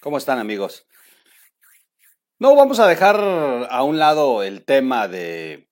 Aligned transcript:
¿Cómo 0.00 0.16
están 0.16 0.38
amigos? 0.38 0.86
No 2.38 2.56
vamos 2.56 2.80
a 2.80 2.88
dejar 2.88 3.16
a 3.70 3.82
un 3.82 3.98
lado 3.98 4.42
el 4.42 4.64
tema 4.64 5.08
de 5.08 5.68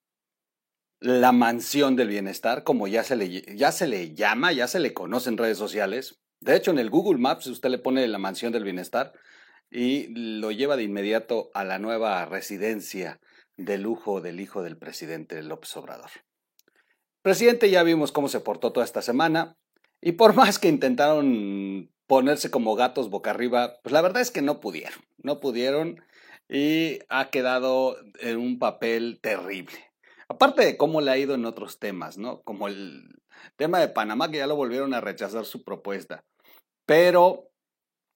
la 1.00 1.32
mansión 1.32 1.96
del 1.96 2.08
bienestar, 2.08 2.62
como 2.62 2.88
ya 2.88 3.04
se 3.04 3.16
le, 3.16 3.40
ya 3.56 3.72
se 3.72 3.86
le 3.86 4.14
llama, 4.14 4.52
ya 4.52 4.68
se 4.68 4.80
le 4.80 4.92
conoce 4.92 5.30
en 5.30 5.38
redes 5.38 5.56
sociales. 5.56 6.20
De 6.40 6.56
hecho, 6.56 6.70
en 6.72 6.78
el 6.78 6.90
Google 6.90 7.18
Maps 7.18 7.46
usted 7.46 7.70
le 7.70 7.78
pone 7.78 8.06
la 8.06 8.18
mansión 8.18 8.52
del 8.52 8.64
bienestar 8.64 9.14
y 9.70 10.08
lo 10.08 10.50
lleva 10.50 10.76
de 10.76 10.82
inmediato 10.82 11.50
a 11.54 11.64
la 11.64 11.78
nueva 11.78 12.26
residencia 12.26 13.20
de 13.56 13.78
lujo 13.78 14.20
del 14.20 14.40
hijo 14.40 14.62
del 14.62 14.76
presidente 14.76 15.42
López 15.42 15.74
Obrador. 15.78 16.10
Presidente, 17.22 17.70
ya 17.70 17.82
vimos 17.82 18.12
cómo 18.12 18.28
se 18.28 18.40
portó 18.40 18.72
toda 18.72 18.84
esta 18.84 19.00
semana 19.00 19.56
y 20.02 20.12
por 20.12 20.34
más 20.34 20.58
que 20.58 20.68
intentaron 20.68 21.90
ponerse 22.08 22.50
como 22.50 22.74
gatos 22.74 23.10
boca 23.10 23.30
arriba, 23.30 23.78
pues 23.82 23.92
la 23.92 24.00
verdad 24.00 24.22
es 24.22 24.32
que 24.32 24.42
no 24.42 24.58
pudieron, 24.58 24.98
no 25.18 25.38
pudieron 25.38 26.02
y 26.48 27.00
ha 27.08 27.30
quedado 27.30 27.96
en 28.20 28.38
un 28.38 28.58
papel 28.58 29.20
terrible. 29.22 29.78
Aparte 30.28 30.64
de 30.64 30.76
cómo 30.76 31.00
le 31.00 31.10
ha 31.10 31.18
ido 31.18 31.34
en 31.34 31.44
otros 31.44 31.78
temas, 31.78 32.18
¿no? 32.18 32.42
Como 32.42 32.66
el 32.66 33.20
tema 33.56 33.78
de 33.78 33.88
Panamá, 33.88 34.30
que 34.30 34.38
ya 34.38 34.46
lo 34.46 34.56
volvieron 34.56 34.94
a 34.94 35.00
rechazar 35.00 35.44
su 35.44 35.62
propuesta. 35.62 36.24
Pero, 36.86 37.50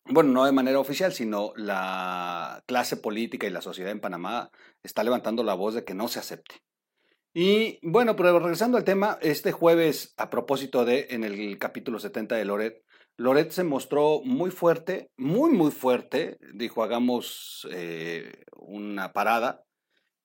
bueno, 0.06 0.30
no 0.30 0.46
de 0.46 0.52
manera 0.52 0.78
oficial, 0.78 1.12
sino 1.12 1.52
la 1.56 2.64
clase 2.66 2.96
política 2.96 3.46
y 3.46 3.50
la 3.50 3.62
sociedad 3.62 3.92
en 3.92 4.00
Panamá 4.00 4.50
está 4.82 5.04
levantando 5.04 5.42
la 5.42 5.54
voz 5.54 5.74
de 5.74 5.84
que 5.84 5.94
no 5.94 6.08
se 6.08 6.18
acepte. 6.18 6.62
Y 7.34 7.78
bueno, 7.82 8.16
pero 8.16 8.38
regresando 8.38 8.76
al 8.78 8.84
tema, 8.84 9.18
este 9.22 9.52
jueves, 9.52 10.14
a 10.16 10.30
propósito 10.30 10.84
de 10.84 11.08
en 11.10 11.24
el 11.24 11.58
capítulo 11.58 11.98
70 11.98 12.36
de 12.36 12.44
Loret, 12.44 12.84
Loret 13.16 13.50
se 13.50 13.64
mostró 13.64 14.22
muy 14.24 14.50
fuerte, 14.50 15.10
muy, 15.16 15.50
muy 15.50 15.70
fuerte. 15.70 16.38
Dijo, 16.54 16.82
hagamos 16.82 17.66
eh, 17.70 18.44
una 18.56 19.12
parada. 19.12 19.64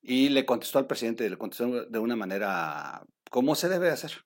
Y 0.01 0.29
le 0.29 0.45
contestó 0.45 0.79
al 0.79 0.87
presidente, 0.87 1.29
le 1.29 1.37
contestó 1.37 1.85
de 1.85 1.99
una 1.99 2.15
manera 2.15 3.05
como 3.29 3.55
se 3.55 3.67
debe 3.69 3.89
hacer. 3.89 4.25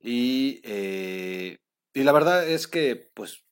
Y, 0.00 0.60
eh, 0.64 1.58
y 1.94 2.02
la 2.02 2.12
verdad 2.12 2.46
es 2.46 2.68
que, 2.68 3.10
pues, 3.14 3.44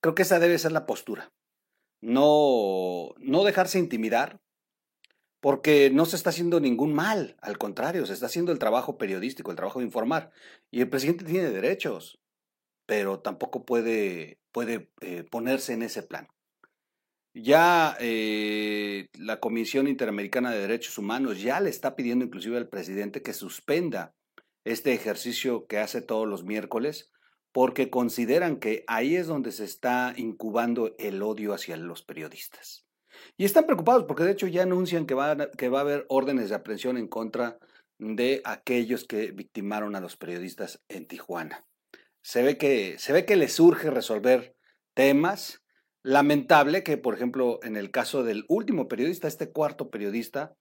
creo 0.00 0.14
que 0.14 0.22
esa 0.22 0.38
debe 0.38 0.58
ser 0.58 0.72
la 0.72 0.86
postura. 0.86 1.32
No, 2.00 3.14
no 3.18 3.44
dejarse 3.44 3.78
intimidar, 3.78 4.40
porque 5.40 5.90
no 5.90 6.06
se 6.06 6.16
está 6.16 6.30
haciendo 6.30 6.60
ningún 6.60 6.92
mal, 6.92 7.36
al 7.40 7.56
contrario, 7.56 8.04
se 8.04 8.12
está 8.12 8.26
haciendo 8.26 8.52
el 8.52 8.58
trabajo 8.58 8.98
periodístico, 8.98 9.50
el 9.50 9.56
trabajo 9.56 9.78
de 9.78 9.86
informar. 9.86 10.30
Y 10.70 10.80
el 10.80 10.90
presidente 10.90 11.24
tiene 11.24 11.50
derechos, 11.50 12.18
pero 12.86 13.20
tampoco 13.20 13.64
puede, 13.64 14.38
puede 14.52 14.90
eh, 15.00 15.24
ponerse 15.24 15.72
en 15.72 15.82
ese 15.82 16.02
plan. 16.02 16.28
Ya 17.34 17.96
eh, 18.00 19.08
la 19.18 19.40
Comisión 19.40 19.88
Interamericana 19.88 20.50
de 20.50 20.60
Derechos 20.60 20.96
Humanos 20.96 21.42
ya 21.42 21.60
le 21.60 21.68
está 21.68 21.94
pidiendo 21.94 22.24
inclusive 22.24 22.56
al 22.56 22.68
presidente 22.68 23.20
que 23.20 23.34
suspenda 23.34 24.14
este 24.64 24.94
ejercicio 24.94 25.66
que 25.66 25.78
hace 25.78 26.00
todos 26.00 26.26
los 26.26 26.44
miércoles, 26.44 27.10
porque 27.52 27.90
consideran 27.90 28.56
que 28.58 28.84
ahí 28.86 29.16
es 29.16 29.26
donde 29.26 29.52
se 29.52 29.64
está 29.64 30.14
incubando 30.16 30.94
el 30.98 31.22
odio 31.22 31.52
hacia 31.52 31.76
los 31.76 32.02
periodistas. 32.02 32.86
Y 33.36 33.44
están 33.44 33.66
preocupados 33.66 34.04
porque 34.04 34.24
de 34.24 34.32
hecho 34.32 34.46
ya 34.46 34.62
anuncian 34.62 35.06
que 35.06 35.14
va, 35.14 35.50
que 35.50 35.68
va 35.68 35.78
a 35.78 35.82
haber 35.82 36.06
órdenes 36.08 36.48
de 36.48 36.54
aprehensión 36.54 36.96
en 36.96 37.08
contra 37.08 37.58
de 37.98 38.40
aquellos 38.44 39.04
que 39.04 39.30
victimaron 39.32 39.94
a 39.94 40.00
los 40.00 40.16
periodistas 40.16 40.82
en 40.88 41.06
Tijuana. 41.06 41.64
Se 42.26 42.42
ve 42.42 42.58
que, 42.58 42.98
se 42.98 43.12
ve 43.12 43.24
que 43.24 43.36
les 43.36 43.60
urge 43.60 43.88
resolver 43.88 44.56
temas. 44.94 45.62
Lamentable 46.02 46.82
que, 46.82 46.96
por 46.96 47.14
ejemplo, 47.14 47.60
en 47.62 47.76
el 47.76 47.92
caso 47.92 48.24
del 48.24 48.44
último 48.48 48.88
periodista, 48.88 49.28
este 49.28 49.52
cuarto 49.52 49.90
periodista, 49.90 50.56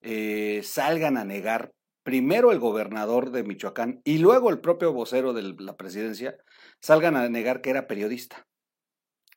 eh, 0.00 0.62
salgan 0.64 1.18
a 1.18 1.26
negar 1.26 1.74
primero 2.04 2.52
el 2.52 2.58
gobernador 2.58 3.32
de 3.32 3.42
Michoacán 3.42 4.00
y 4.02 4.16
luego 4.16 4.48
el 4.48 4.60
propio 4.60 4.94
vocero 4.94 5.34
de 5.34 5.42
la 5.42 5.76
presidencia, 5.76 6.38
salgan 6.80 7.16
a 7.16 7.28
negar 7.28 7.60
que 7.60 7.68
era 7.68 7.86
periodista. 7.86 8.48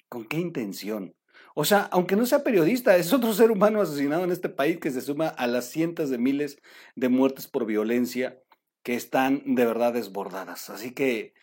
¿Con 0.08 0.24
qué 0.24 0.38
intención? 0.38 1.18
O 1.54 1.66
sea, 1.66 1.90
aunque 1.92 2.16
no 2.16 2.26
sea 2.26 2.46
periodista, 2.46 2.96
es 2.96 3.12
otro 3.12 3.34
ser 3.34 3.52
humano 3.52 3.82
asesinado 3.82 4.24
en 4.24 4.32
este 4.32 4.48
país 4.48 4.80
que 4.80 4.92
se 4.92 5.02
suma 5.02 5.28
a 5.28 5.48
las 5.48 5.66
cientos 5.66 6.10
de 6.10 6.18
miles 6.18 6.62
de 6.96 7.10
muertes 7.10 7.50
por 7.50 7.66
violencia 7.66 8.40
que 8.84 8.96
están 8.96 9.44
de 9.44 9.66
verdad 9.66 9.92
desbordadas. 9.92 10.70
Así 10.70 10.94
que 10.94 11.34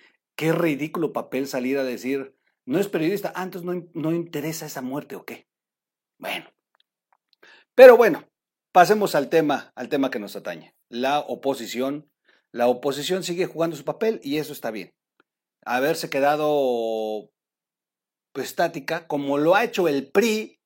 qué 0.40 0.52
ridículo 0.52 1.12
papel 1.12 1.46
salir 1.46 1.76
a 1.76 1.84
decir, 1.84 2.34
no 2.64 2.78
es 2.78 2.88
periodista, 2.88 3.30
antes 3.34 3.60
ah, 3.60 3.64
no, 3.66 3.86
no 3.92 4.12
interesa 4.14 4.64
esa 4.64 4.80
muerte 4.80 5.14
o 5.14 5.26
qué. 5.26 5.46
Bueno, 6.18 6.50
pero 7.74 7.98
bueno, 7.98 8.26
pasemos 8.72 9.14
al 9.14 9.28
tema, 9.28 9.70
al 9.74 9.90
tema 9.90 10.10
que 10.10 10.18
nos 10.18 10.36
atañe, 10.36 10.74
la 10.88 11.18
oposición. 11.18 12.10
La 12.52 12.68
oposición 12.68 13.22
sigue 13.22 13.44
jugando 13.44 13.76
su 13.76 13.84
papel 13.84 14.18
y 14.22 14.38
eso 14.38 14.54
está 14.54 14.70
bien. 14.70 14.94
Haberse 15.66 16.08
quedado 16.08 17.30
estática, 18.32 19.06
como 19.06 19.36
lo 19.36 19.56
ha 19.56 19.64
hecho 19.64 19.88
el 19.88 20.10
PRI, 20.10 20.58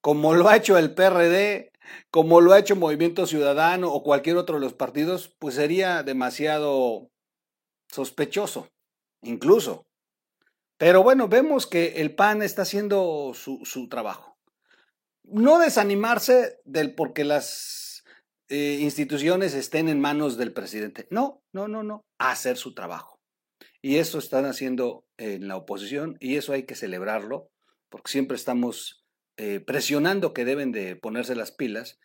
como 0.00 0.34
lo 0.34 0.48
ha 0.48 0.56
hecho 0.56 0.78
el 0.78 0.94
PRD, 0.94 1.70
como 2.10 2.40
lo 2.40 2.54
ha 2.54 2.58
hecho 2.58 2.74
Movimiento 2.74 3.28
Ciudadano 3.28 3.92
o 3.92 4.02
cualquier 4.02 4.36
otro 4.36 4.56
de 4.56 4.62
los 4.62 4.74
partidos, 4.74 5.32
pues 5.38 5.54
sería 5.54 6.02
demasiado 6.02 7.12
sospechoso, 7.88 8.68
incluso. 9.22 9.86
Pero 10.78 11.02
bueno, 11.02 11.28
vemos 11.28 11.66
que 11.66 12.00
el 12.00 12.14
PAN 12.14 12.42
está 12.42 12.62
haciendo 12.62 13.32
su, 13.34 13.60
su 13.64 13.88
trabajo. 13.88 14.36
No 15.24 15.58
desanimarse 15.58 16.58
del 16.64 16.94
porque 16.94 17.24
las 17.24 18.04
eh, 18.48 18.78
instituciones 18.80 19.54
estén 19.54 19.88
en 19.88 20.00
manos 20.00 20.36
del 20.36 20.52
presidente. 20.52 21.08
No, 21.10 21.42
no, 21.52 21.66
no, 21.66 21.82
no. 21.82 22.04
Hacer 22.18 22.56
su 22.56 22.74
trabajo. 22.74 23.18
Y 23.82 23.96
eso 23.96 24.18
están 24.18 24.44
haciendo 24.44 25.04
en 25.16 25.48
la 25.48 25.56
oposición 25.56 26.16
y 26.20 26.36
eso 26.36 26.52
hay 26.52 26.64
que 26.64 26.74
celebrarlo, 26.74 27.48
porque 27.88 28.10
siempre 28.10 28.36
estamos 28.36 29.04
eh, 29.36 29.60
presionando 29.60 30.32
que 30.32 30.44
deben 30.44 30.72
de 30.72 30.96
ponerse 30.96 31.34
las 31.34 31.52
pilas 31.52 31.98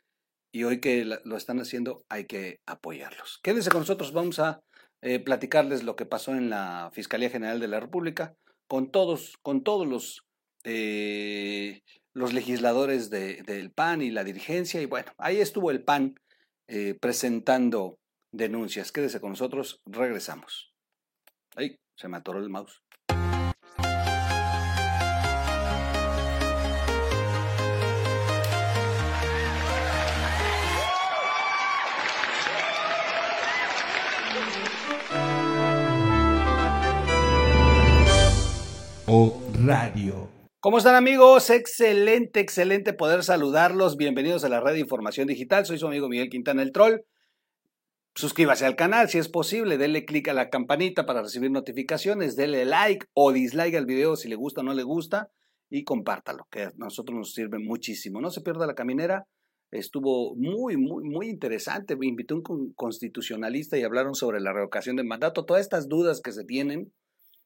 y 0.52 0.64
hoy 0.64 0.82
que 0.82 1.06
lo 1.06 1.38
están 1.38 1.60
haciendo 1.60 2.04
hay 2.10 2.26
que 2.26 2.60
apoyarlos. 2.66 3.40
Quédense 3.44 3.70
con 3.70 3.82
nosotros, 3.82 4.12
vamos 4.14 4.40
a 4.40 4.62
eh, 5.02 5.20
platicarles 5.20 5.84
lo 5.84 5.96
que 5.96 6.06
pasó 6.06 6.36
en 6.36 6.50
la 6.50 6.90
Fiscalía 6.94 7.30
General 7.30 7.60
de 7.60 7.68
la 7.68 7.80
República 7.80 8.36
con 8.68 8.92
todos, 8.92 9.38
con 9.42 9.64
todos 9.64 9.88
los, 9.88 10.24
eh, 10.64 11.82
los 12.14 12.34
legisladores 12.34 13.10
del 13.10 13.72
PAN 13.72 14.02
y 14.02 14.12
la 14.12 14.24
dirigencia 14.24 14.82
y 14.82 14.86
bueno, 14.86 15.12
ahí 15.18 15.38
estuvo 15.40 15.72
el 15.72 15.84
PAN 15.84 16.16
presentando 17.02 18.00
denuncias. 18.32 18.94
Quédese 18.94 19.20
con 19.20 19.32
nosotros, 19.32 19.82
regresamos. 19.86 20.72
Ay, 21.56 21.78
se 21.96 22.08
me 22.08 22.18
atoró 22.18 22.40
el 22.40 22.50
mouse. 22.50 22.82
Radio. 39.72 40.28
¿Cómo 40.60 40.80
están 40.80 40.96
amigos? 40.96 41.50
Excelente, 41.50 42.42
excelente 42.42 42.92
poder 42.92 43.24
saludarlos. 43.24 43.96
Bienvenidos 43.96 44.44
a 44.44 44.50
la 44.50 44.60
red 44.60 44.74
de 44.74 44.82
información 44.82 45.28
digital. 45.28 45.66
Soy 45.66 45.78
su 45.78 45.88
amigo 45.88 46.10
Miguel 46.10 46.30
Quintana 46.30 46.62
el 46.62 46.74
Troll. 46.74 47.06
Suscríbase 48.14 48.66
al 48.66 48.76
canal 48.76 49.08
si 49.08 49.18
es 49.18 49.30
posible, 49.30 49.78
denle 49.78 50.04
clic 50.04 50.28
a 50.28 50.34
la 50.34 50.50
campanita 50.50 51.06
para 51.06 51.22
recibir 51.22 51.52
notificaciones, 51.52 52.36
denle 52.36 52.66
like 52.66 53.06
o 53.14 53.32
dislike 53.32 53.76
al 53.76 53.86
video 53.86 54.18
si 54.18 54.28
le 54.28 54.36
gusta 54.36 54.60
o 54.60 54.66
no 54.66 54.74
le 54.74 54.84
gusta 54.84 55.32
y 55.70 55.86
compártalo, 55.86 56.50
que 56.52 56.64
a 56.64 56.74
nosotros 56.76 57.18
nos 57.18 57.34
sirve 57.34 57.58
muchísimo. 57.58 58.20
No 58.20 58.30
se 58.30 58.42
pierda 58.42 58.68
la 58.68 58.76
caminera, 58.76 59.26
estuvo 59.72 60.36
muy, 60.36 60.76
muy, 60.76 61.06
muy 61.06 61.30
interesante. 61.30 61.96
Me 61.96 62.08
invitó 62.08 62.36
un 62.36 62.74
constitucionalista 62.74 63.78
y 63.78 63.84
hablaron 63.84 64.16
sobre 64.16 64.42
la 64.42 64.52
revocación 64.52 64.98
del 64.98 65.08
mandato, 65.08 65.46
todas 65.46 65.62
estas 65.62 65.88
dudas 65.88 66.20
que 66.20 66.34
se 66.34 66.44
tienen 66.44 66.92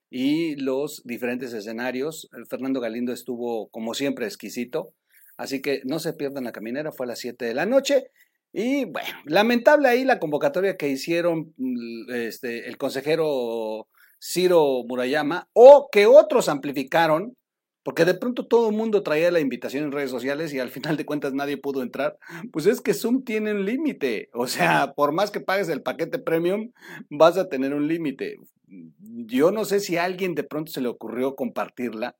y 0.09 0.55
los 0.55 1.01
diferentes 1.05 1.53
escenarios. 1.53 2.29
Fernando 2.49 2.79
Galindo 2.79 3.11
estuvo, 3.11 3.69
como 3.69 3.93
siempre, 3.93 4.25
exquisito. 4.25 4.93
Así 5.37 5.61
que 5.61 5.81
no 5.85 5.99
se 5.99 6.13
pierdan 6.13 6.45
la 6.45 6.51
caminera, 6.51 6.91
fue 6.91 7.05
a 7.05 7.09
las 7.09 7.19
7 7.19 7.45
de 7.45 7.53
la 7.53 7.65
noche. 7.65 8.07
Y 8.53 8.85
bueno, 8.85 9.09
lamentable 9.25 9.89
ahí 9.89 10.05
la 10.05 10.19
convocatoria 10.19 10.77
que 10.77 10.87
hicieron 10.87 11.53
mm, 11.57 12.13
este, 12.13 12.69
el 12.69 12.77
consejero 12.77 13.89
Ciro 14.21 14.83
Murayama 14.87 15.49
o 15.53 15.89
que 15.91 16.05
otros 16.05 16.47
amplificaron, 16.47 17.35
porque 17.85 18.03
de 18.03 18.15
pronto 18.15 18.47
todo 18.47 18.71
el 18.71 18.75
mundo 18.75 19.03
traía 19.03 19.29
la 19.29 19.39
invitación 19.39 19.83
en 19.83 19.91
redes 19.91 20.09
sociales 20.09 20.51
y 20.51 20.59
al 20.59 20.69
final 20.71 20.97
de 20.97 21.05
cuentas 21.05 21.35
nadie 21.35 21.55
pudo 21.55 21.83
entrar, 21.83 22.17
pues 22.51 22.65
es 22.65 22.81
que 22.81 22.95
Zoom 22.95 23.23
tiene 23.23 23.51
un 23.51 23.63
límite. 23.63 24.27
O 24.33 24.47
sea, 24.47 24.93
por 24.95 25.11
más 25.11 25.29
que 25.29 25.39
pagues 25.39 25.69
el 25.69 25.83
paquete 25.83 26.17
premium, 26.17 26.71
vas 27.11 27.37
a 27.37 27.47
tener 27.47 27.75
un 27.75 27.87
límite. 27.87 28.37
Yo 28.67 29.51
no 29.51 29.65
sé 29.65 29.79
si 29.79 29.97
a 29.97 30.03
alguien 30.03 30.33
de 30.33 30.43
pronto 30.43 30.71
se 30.71 30.81
le 30.81 30.87
ocurrió 30.87 31.35
compartirla 31.35 32.15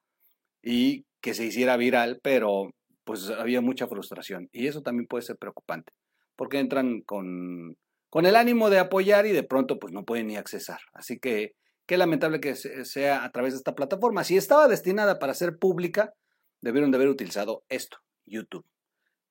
y 0.62 1.08
que 1.20 1.34
se 1.34 1.46
hiciera 1.46 1.78
viral, 1.78 2.20
pero 2.22 2.70
pues 3.04 3.32
había 3.32 3.62
mucha 3.62 3.88
frustración 3.88 4.50
y 4.52 4.68
eso 4.68 4.84
también 4.84 5.08
puede 5.08 5.24
ser 5.24 5.38
preocupante, 5.38 5.94
porque 6.36 6.60
entran 6.60 7.02
con, 7.02 7.76
con 8.12 8.28
el 8.28 8.36
ánimo 8.36 8.70
de 8.70 8.78
apoyar 8.78 9.26
y 9.26 9.32
de 9.32 9.42
pronto 9.42 9.80
pues 9.80 9.92
no 9.92 10.06
pueden 10.06 10.28
ni 10.28 10.36
accesar. 10.36 10.82
Así 10.94 11.18
que 11.18 11.54
qué 11.86 11.98
lamentable 11.98 12.40
que 12.40 12.56
sea 12.56 13.24
a 13.24 13.32
través 13.32 13.54
de 13.54 13.58
esta 13.58 13.76
plataforma. 13.76 14.24
Si 14.24 14.38
estaba 14.38 14.68
destinada 14.68 15.20
para 15.20 15.34
ser 15.34 15.58
pública, 15.58 16.14
debieron 16.62 16.92
de 16.92 16.98
haber 16.98 17.10
utilizado 17.10 17.64
esto, 17.70 17.98
YouTube, 18.26 18.66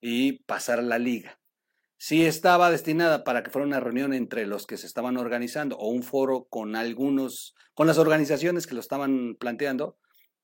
y 0.01 0.43
pasar 0.43 0.83
la 0.83 0.99
liga. 0.99 1.39
Si 1.97 2.25
estaba 2.25 2.69
destinada 2.71 3.23
para 3.23 3.41
que 3.41 3.51
fuera 3.51 3.65
una 3.65 3.79
reunión 3.79 4.13
entre 4.13 4.45
los 4.45 4.67
que 4.67 4.77
se 4.77 4.85
estaban 4.85 5.17
organizando 5.17 5.77
o 5.77 5.89
un 5.89 6.03
foro 6.03 6.45
con 6.49 6.75
algunos, 6.75 7.55
con 7.73 7.87
las 7.87 7.97
organizaciones 7.97 8.67
que 8.67 8.75
lo 8.75 8.81
estaban 8.81 9.35
planteando, 9.39 9.97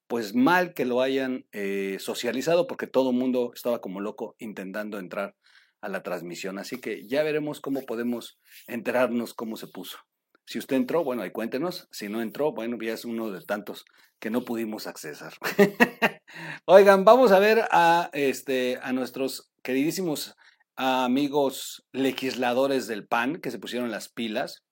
pues 0.07 0.33
mal 0.33 0.73
que 0.73 0.85
lo 0.85 1.01
hayan 1.01 1.45
eh, 1.51 1.97
socializado 1.99 2.67
porque 2.67 2.87
todo 2.87 3.11
el 3.11 3.17
mundo 3.17 3.51
estaba 3.53 3.79
como 3.79 4.01
loco 4.01 4.35
intentando 4.39 4.97
entrar 4.99 5.35
a 5.81 5.89
la 5.89 6.03
transmisión. 6.03 6.57
Así 6.59 6.79
que 6.79 7.07
ya 7.07 7.23
veremos 7.23 7.61
cómo 7.61 7.85
podemos 7.85 8.39
enterarnos 8.67 9.33
cómo 9.33 9.55
se 9.57 9.67
puso. 9.67 9.97
Si 10.45 10.59
usted 10.59 10.75
entró, 10.75 11.03
bueno, 11.03 11.21
ahí 11.21 11.31
cuéntenos. 11.31 11.87
Si 11.91 12.09
no 12.09 12.21
entró, 12.21 12.51
bueno, 12.51 12.77
ya 12.81 12.93
es 12.93 13.05
uno 13.05 13.31
de 13.31 13.41
tantos 13.41 13.85
que 14.19 14.29
no 14.29 14.41
pudimos 14.41 14.87
accesar. 14.87 15.33
Oigan, 16.65 17.05
vamos 17.05 17.31
a 17.31 17.39
ver 17.39 17.67
a, 17.71 18.09
este, 18.13 18.79
a 18.81 18.93
nuestros 18.93 19.49
queridísimos 19.63 20.35
amigos 20.75 21.85
legisladores 21.91 22.87
del 22.87 23.07
PAN 23.07 23.39
que 23.41 23.51
se 23.51 23.59
pusieron 23.59 23.91
las 23.91 24.09
pilas. 24.09 24.63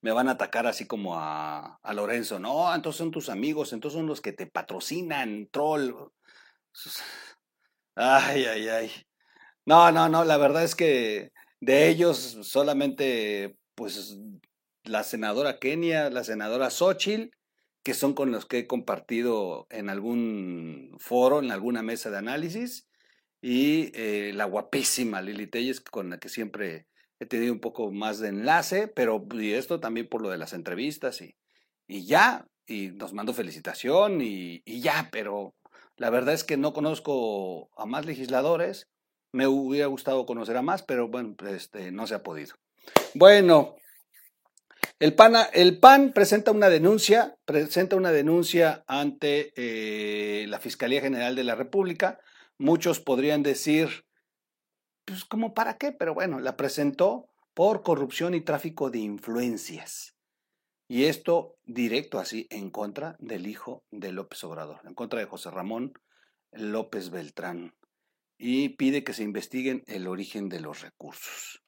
Me 0.00 0.12
van 0.12 0.28
a 0.28 0.32
atacar 0.32 0.66
así 0.66 0.86
como 0.86 1.18
a, 1.18 1.78
a 1.82 1.94
Lorenzo. 1.94 2.38
No, 2.38 2.74
entonces 2.74 2.98
son 2.98 3.10
tus 3.10 3.28
amigos, 3.28 3.72
entonces 3.72 3.98
son 3.98 4.06
los 4.06 4.20
que 4.20 4.32
te 4.32 4.46
patrocinan, 4.46 5.48
troll. 5.50 5.92
Ay, 7.94 8.44
ay, 8.44 8.68
ay. 8.68 8.90
No, 9.64 9.90
no, 9.90 10.08
no, 10.08 10.24
la 10.24 10.36
verdad 10.36 10.62
es 10.62 10.74
que 10.74 11.32
de 11.60 11.88
ellos 11.88 12.38
solamente, 12.42 13.56
pues, 13.74 14.16
la 14.86 15.04
senadora 15.04 15.58
Kenia, 15.58 16.10
la 16.10 16.24
senadora 16.24 16.70
Xochitl, 16.70 17.30
que 17.82 17.94
son 17.94 18.14
con 18.14 18.32
los 18.32 18.46
que 18.46 18.60
he 18.60 18.66
compartido 18.66 19.66
en 19.70 19.90
algún 19.90 20.96
foro, 20.98 21.38
en 21.40 21.52
alguna 21.52 21.82
mesa 21.82 22.10
de 22.10 22.18
análisis, 22.18 22.88
y 23.40 23.92
eh, 23.94 24.32
la 24.34 24.44
guapísima 24.44 25.22
Lili 25.22 25.46
Telles, 25.46 25.80
con 25.80 26.10
la 26.10 26.18
que 26.18 26.28
siempre 26.28 26.86
he 27.20 27.26
tenido 27.26 27.52
un 27.52 27.60
poco 27.60 27.92
más 27.92 28.18
de 28.18 28.28
enlace, 28.28 28.88
pero 28.88 29.24
y 29.32 29.52
esto 29.52 29.80
también 29.80 30.08
por 30.08 30.22
lo 30.22 30.30
de 30.30 30.38
las 30.38 30.52
entrevistas 30.52 31.20
y, 31.20 31.36
y 31.86 32.06
ya, 32.06 32.46
y 32.66 32.88
nos 32.88 33.12
mando 33.12 33.32
felicitación 33.32 34.20
y, 34.20 34.62
y 34.64 34.80
ya, 34.80 35.08
pero 35.12 35.54
la 35.96 36.10
verdad 36.10 36.34
es 36.34 36.44
que 36.44 36.56
no 36.56 36.72
conozco 36.72 37.70
a 37.76 37.86
más 37.86 38.04
legisladores, 38.04 38.88
me 39.32 39.46
hubiera 39.46 39.86
gustado 39.86 40.26
conocer 40.26 40.56
a 40.56 40.62
más, 40.62 40.82
pero 40.82 41.08
bueno, 41.08 41.36
este, 41.48 41.92
no 41.92 42.06
se 42.06 42.14
ha 42.14 42.22
podido. 42.22 42.56
Bueno, 43.14 43.76
el 44.98 45.14
PAN, 45.14 46.12
presenta 46.14 46.52
una 46.52 46.70
denuncia, 46.70 47.36
presenta 47.44 47.96
una 47.96 48.12
denuncia 48.12 48.82
ante 48.86 49.52
eh, 49.56 50.46
la 50.46 50.58
Fiscalía 50.58 51.02
General 51.02 51.36
de 51.36 51.44
la 51.44 51.54
República. 51.54 52.18
Muchos 52.56 53.00
podrían 53.00 53.42
decir, 53.42 54.06
pues 55.04 55.26
como 55.26 55.52
para 55.52 55.76
qué, 55.76 55.92
pero 55.92 56.14
bueno, 56.14 56.40
la 56.40 56.56
presentó 56.56 57.28
por 57.52 57.82
corrupción 57.82 58.34
y 58.34 58.40
tráfico 58.40 58.90
de 58.90 59.00
influencias. 59.00 60.14
Y 60.88 61.04
esto 61.04 61.58
directo 61.64 62.18
así 62.18 62.46
en 62.48 62.70
contra 62.70 63.16
del 63.18 63.46
hijo 63.46 63.84
de 63.90 64.12
López 64.12 64.42
Obrador, 64.44 64.80
en 64.84 64.94
contra 64.94 65.18
de 65.18 65.26
José 65.26 65.50
Ramón 65.50 65.92
López 66.52 67.10
Beltrán. 67.10 67.74
Y 68.38 68.70
pide 68.70 69.04
que 69.04 69.12
se 69.12 69.24
investiguen 69.24 69.82
el 69.88 70.06
origen 70.06 70.48
de 70.48 70.60
los 70.60 70.80
recursos. 70.80 71.65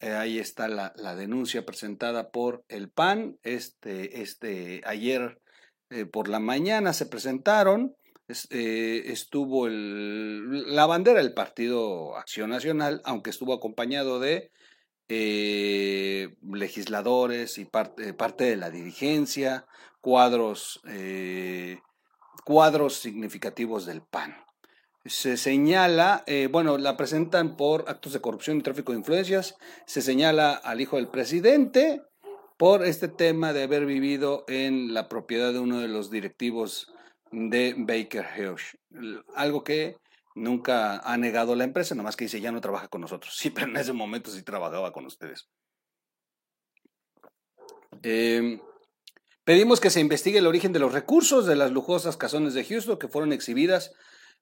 Eh, 0.00 0.14
ahí 0.14 0.38
está 0.38 0.68
la, 0.68 0.92
denuncia 1.14 1.66
presentada 1.66 2.30
por 2.30 2.64
el 2.68 2.88
PAN. 2.90 3.38
Este, 3.42 4.22
este, 4.22 4.80
ayer 4.86 5.40
eh, 5.90 6.06
por 6.06 6.28
la 6.28 6.38
mañana 6.40 6.92
se 6.94 7.06
presentaron. 7.06 7.94
Eh, 8.50 9.02
estuvo 9.06 9.66
el, 9.66 10.74
la 10.74 10.86
bandera 10.86 11.20
del 11.20 11.34
Partido 11.34 12.16
Acción 12.16 12.50
Nacional, 12.50 13.02
aunque 13.04 13.30
estuvo 13.30 13.52
acompañado 13.52 14.20
de 14.20 14.50
legisladores 15.08 17.58
y 17.58 17.64
parte, 17.64 18.14
parte, 18.14 18.44
de 18.44 18.56
la 18.56 18.70
dirigencia, 18.70 19.66
cuadros, 20.00 20.80
cuadros 22.44 22.94
significativos 22.94 23.86
del 23.86 24.02
PAN 24.02 24.36
se 25.04 25.36
señala, 25.36 26.24
eh, 26.26 26.48
bueno, 26.50 26.76
la 26.78 26.96
presentan 26.96 27.56
por 27.56 27.84
actos 27.88 28.12
de 28.12 28.20
corrupción 28.20 28.58
y 28.58 28.62
tráfico 28.62 28.92
de 28.92 28.98
influencias, 28.98 29.56
se 29.86 30.02
señala 30.02 30.52
al 30.52 30.80
hijo 30.80 30.96
del 30.96 31.08
presidente 31.08 32.02
por 32.58 32.84
este 32.84 33.08
tema 33.08 33.52
de 33.52 33.62
haber 33.62 33.86
vivido 33.86 34.44
en 34.46 34.92
la 34.92 35.08
propiedad 35.08 35.52
de 35.52 35.60
uno 35.60 35.80
de 35.80 35.88
los 35.88 36.10
directivos 36.10 36.92
de 37.32 37.74
Baker 37.78 38.26
Hughes, 38.36 38.76
algo 39.34 39.64
que 39.64 39.96
nunca 40.34 40.98
ha 40.98 41.16
negado 41.16 41.54
la 41.54 41.64
empresa, 41.64 41.94
nomás 41.94 42.16
que 42.16 42.24
dice 42.24 42.40
ya 42.40 42.52
no 42.52 42.60
trabaja 42.60 42.88
con 42.88 43.00
nosotros. 43.00 43.34
Sí, 43.38 43.50
pero 43.50 43.68
en 43.68 43.76
ese 43.76 43.92
momento 43.92 44.30
sí 44.30 44.42
trabajaba 44.42 44.92
con 44.92 45.06
ustedes. 45.06 45.48
Em, 48.02 48.60
pedimos 49.44 49.80
que 49.80 49.90
se 49.90 50.00
investigue 50.00 50.38
el 50.38 50.46
origen 50.46 50.72
de 50.72 50.78
los 50.78 50.92
recursos 50.92 51.46
de 51.46 51.56
las 51.56 51.72
lujosas 51.72 52.16
casones 52.16 52.54
de 52.54 52.64
Houston 52.64 52.98
que 52.98 53.08
fueron 53.08 53.32
exhibidas 53.32 53.92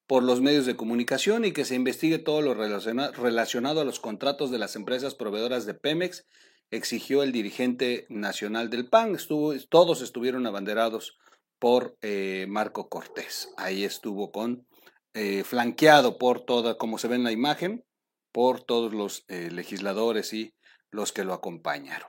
por 0.09 0.23
los 0.23 0.41
medios 0.41 0.65
de 0.65 0.75
comunicación 0.75 1.45
y 1.45 1.53
que 1.53 1.67
se 1.67 1.75
investigue 1.75 2.19
todo 2.19 2.41
lo 2.41 2.55
relacionado 2.55 3.81
a 3.81 3.85
los 3.85 4.01
contratos 4.01 4.51
de 4.51 4.59
las 4.59 4.75
empresas 4.75 5.15
proveedoras 5.15 5.67
de 5.67 5.75
Pemex, 5.75 6.27
exigió 6.71 7.23
el 7.23 7.31
dirigente 7.31 8.07
nacional 8.09 8.71
del 8.71 8.89
PAN. 8.89 9.15
Estuvo, 9.15 9.53
todos 9.69 10.01
estuvieron 10.01 10.47
abanderados 10.47 11.19
por 11.59 11.99
eh, 12.01 12.47
Marco 12.49 12.89
Cortés. 12.89 13.53
Ahí 13.59 13.85
estuvo 13.85 14.33
con 14.33 14.67
eh, 15.13 15.45
flanqueado 15.45 16.17
por 16.17 16.41
toda, 16.41 16.79
como 16.79 16.97
se 16.97 17.09
ve 17.09 17.17
en 17.17 17.25
la 17.25 17.33
imagen, 17.33 17.85
por 18.33 18.63
todos 18.63 18.95
los 18.95 19.27
eh, 19.29 19.51
legisladores 19.51 20.33
y 20.33 20.55
los 20.91 21.13
que 21.13 21.25
lo 21.25 21.35
acompañaron. 21.35 22.09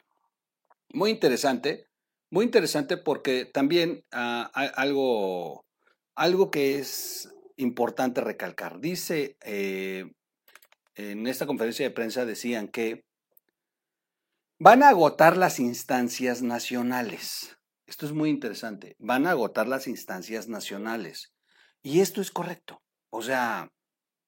Muy 0.94 1.10
interesante, 1.10 1.88
muy 2.30 2.46
interesante 2.46 2.96
porque 2.96 3.44
también 3.44 4.06
ah, 4.14 4.50
algo, 4.54 5.66
algo 6.16 6.50
que 6.50 6.80
es 6.80 7.30
importante 7.60 8.22
recalcar. 8.22 8.80
Dice, 8.80 9.38
eh, 9.42 10.06
en 10.96 11.28
esta 11.28 11.46
conferencia 11.46 11.86
de 11.86 11.94
prensa 11.94 12.26
decían 12.26 12.68
que 12.68 13.06
van 14.60 14.84
a 14.84 14.90
agotar 14.90 15.38
las 15.38 15.60
instancias 15.60 16.42
nacionales. 16.42 17.58
Esto 17.86 18.06
es 18.06 18.12
muy 18.12 18.30
interesante. 18.30 18.96
Van 19.00 19.26
a 19.26 19.32
agotar 19.32 19.68
las 19.68 19.88
instancias 19.88 20.48
nacionales. 20.48 21.34
Y 21.82 22.02
esto 22.02 22.22
es 22.22 22.32
correcto. 22.32 22.82
O 23.12 23.22
sea, 23.22 23.72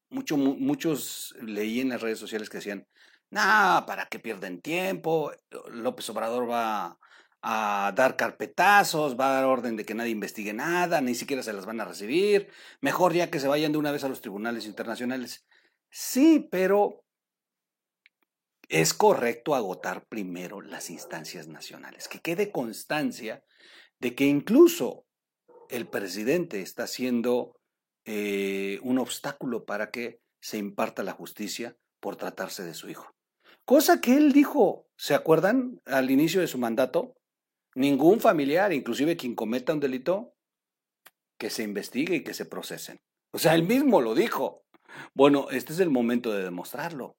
mucho, 0.09 0.37
muchos 0.37 1.35
leí 1.41 1.79
en 1.79 1.89
las 1.89 2.01
redes 2.01 2.19
sociales 2.19 2.49
que 2.49 2.57
decían, 2.57 2.87
no, 3.29 3.83
¿para 3.87 4.07
qué 4.09 4.19
pierden 4.19 4.61
tiempo? 4.61 5.31
López 5.69 6.09
Obrador 6.09 6.49
va 6.49 6.97
a 7.41 7.91
dar 7.95 8.15
carpetazos, 8.15 9.19
va 9.19 9.29
a 9.29 9.33
dar 9.33 9.45
orden 9.45 9.75
de 9.75 9.85
que 9.85 9.95
nadie 9.95 10.11
investigue 10.11 10.53
nada, 10.53 11.01
ni 11.01 11.15
siquiera 11.15 11.41
se 11.41 11.53
las 11.53 11.65
van 11.65 11.81
a 11.81 11.85
recibir, 11.85 12.49
mejor 12.81 13.13
ya 13.13 13.31
que 13.31 13.39
se 13.39 13.47
vayan 13.47 13.71
de 13.71 13.79
una 13.79 13.91
vez 13.91 14.03
a 14.03 14.09
los 14.09 14.21
tribunales 14.21 14.65
internacionales. 14.65 15.45
Sí, 15.89 16.47
pero 16.51 17.03
es 18.69 18.93
correcto 18.93 19.55
agotar 19.55 20.05
primero 20.05 20.61
las 20.61 20.89
instancias 20.89 21.47
nacionales, 21.47 22.07
que 22.07 22.19
quede 22.19 22.51
constancia 22.51 23.43
de 23.99 24.15
que 24.15 24.25
incluso 24.25 25.05
el 25.69 25.87
presidente 25.87 26.61
está 26.61 26.87
siendo 26.87 27.59
eh, 28.05 28.79
un 28.83 28.99
obstáculo 28.99 29.65
para 29.65 29.91
que 29.91 30.21
se 30.39 30.57
imparta 30.57 31.03
la 31.03 31.11
justicia 31.13 31.75
por 31.99 32.15
tratarse 32.15 32.63
de 32.63 32.73
su 32.73 32.89
hijo. 32.89 33.13
Cosa 33.65 34.01
que 34.01 34.17
él 34.17 34.31
dijo, 34.31 34.87
¿se 34.97 35.13
acuerdan? 35.13 35.81
Al 35.85 36.09
inicio 36.09 36.41
de 36.41 36.47
su 36.47 36.57
mandato, 36.57 37.15
Ningún 37.75 38.19
familiar, 38.19 38.73
inclusive 38.73 39.17
quien 39.17 39.35
cometa 39.35 39.73
un 39.73 39.79
delito, 39.79 40.35
que 41.39 41.49
se 41.49 41.63
investigue 41.63 42.17
y 42.17 42.23
que 42.23 42.33
se 42.33 42.45
procesen. 42.45 43.01
O 43.31 43.39
sea, 43.39 43.55
él 43.55 43.63
mismo 43.63 44.01
lo 44.01 44.13
dijo. 44.13 44.65
Bueno, 45.13 45.47
este 45.51 45.73
es 45.73 45.79
el 45.79 45.89
momento 45.89 46.31
de 46.33 46.43
demostrarlo. 46.43 47.15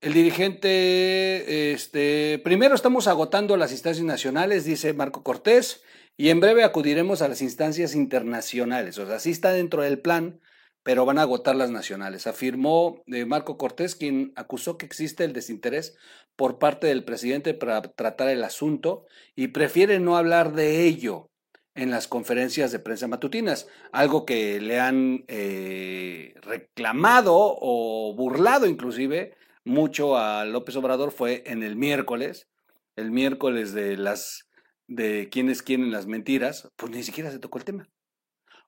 El 0.00 0.14
dirigente, 0.14 1.72
este, 1.72 2.40
primero 2.42 2.74
estamos 2.74 3.06
agotando 3.06 3.56
las 3.56 3.70
instancias 3.70 4.04
nacionales, 4.04 4.64
dice 4.64 4.94
Marco 4.94 5.22
Cortés, 5.22 5.84
y 6.16 6.30
en 6.30 6.40
breve 6.40 6.64
acudiremos 6.64 7.22
a 7.22 7.28
las 7.28 7.40
instancias 7.40 7.94
internacionales. 7.94 8.98
O 8.98 9.06
sea, 9.06 9.20
sí 9.20 9.30
está 9.30 9.52
dentro 9.52 9.82
del 9.82 10.00
plan, 10.00 10.40
pero 10.82 11.06
van 11.06 11.18
a 11.18 11.22
agotar 11.22 11.56
las 11.56 11.70
nacionales, 11.70 12.26
afirmó 12.26 13.02
eh, 13.06 13.24
Marco 13.24 13.56
Cortés, 13.56 13.94
quien 13.94 14.32
acusó 14.36 14.78
que 14.78 14.86
existe 14.86 15.24
el 15.24 15.32
desinterés 15.32 15.96
por 16.36 16.58
parte 16.58 16.86
del 16.86 17.04
presidente 17.04 17.54
para 17.54 17.82
tratar 17.82 18.28
el 18.28 18.42
asunto 18.44 19.06
y 19.36 19.48
prefiere 19.48 20.00
no 20.00 20.16
hablar 20.16 20.52
de 20.52 20.84
ello. 20.84 21.28
en 21.74 21.90
las 21.90 22.06
conferencias 22.06 22.70
de 22.70 22.80
prensa 22.80 23.08
matutinas, 23.08 23.66
algo 23.92 24.26
que 24.26 24.60
le 24.60 24.78
han 24.78 25.24
eh, 25.28 26.34
reclamado 26.42 27.34
o 27.34 28.14
burlado 28.14 28.66
inclusive 28.66 29.34
mucho 29.64 30.16
a 30.18 30.44
López 30.44 30.76
Obrador 30.76 31.12
fue 31.12 31.42
en 31.46 31.62
el 31.62 31.76
miércoles, 31.76 32.48
el 32.96 33.10
miércoles 33.10 33.72
de 33.72 33.96
las 33.96 34.48
de 34.88 35.28
quienes 35.30 35.62
quieren 35.62 35.90
las 35.90 36.06
mentiras, 36.06 36.68
pues 36.76 36.92
ni 36.92 37.02
siquiera 37.02 37.30
se 37.30 37.38
tocó 37.38 37.58
el 37.58 37.64
tema. 37.64 37.88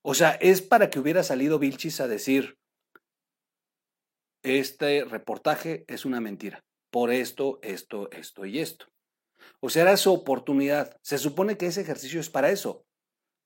O 0.06 0.12
sea, 0.12 0.32
es 0.32 0.60
para 0.60 0.90
que 0.90 0.98
hubiera 0.98 1.22
salido 1.22 1.58
Vilchis 1.58 1.98
a 2.00 2.06
decir, 2.06 2.58
este 4.42 5.02
reportaje 5.06 5.86
es 5.88 6.04
una 6.04 6.20
mentira, 6.20 6.62
por 6.90 7.10
esto, 7.10 7.58
esto, 7.62 8.10
esto 8.10 8.44
y 8.44 8.58
esto. 8.58 8.86
O 9.60 9.70
sea, 9.70 9.82
era 9.82 9.96
su 9.96 10.12
oportunidad. 10.12 10.94
Se 11.02 11.16
supone 11.16 11.56
que 11.56 11.66
ese 11.66 11.80
ejercicio 11.80 12.20
es 12.20 12.28
para 12.28 12.50
eso, 12.50 12.84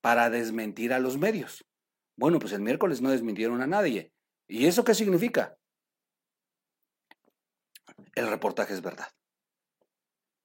para 0.01 0.29
desmentir 0.29 0.91
a 0.91 0.99
los 0.99 1.17
medios. 1.17 1.65
Bueno, 2.17 2.39
pues 2.39 2.51
el 2.51 2.61
miércoles 2.61 2.99
no 2.99 3.09
desmintieron 3.09 3.61
a 3.61 3.67
nadie. 3.67 4.11
¿Y 4.49 4.65
eso 4.65 4.83
qué 4.83 4.93
significa? 4.93 5.57
El 8.15 8.27
reportaje 8.27 8.73
es 8.73 8.81
verdad. 8.81 9.07